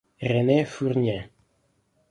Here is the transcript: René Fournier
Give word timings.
René 0.29 0.65
Fournier 0.65 1.21